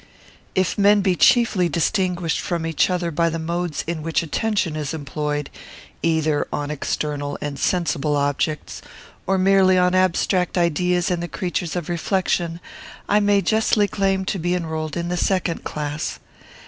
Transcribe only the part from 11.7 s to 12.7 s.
of reflection,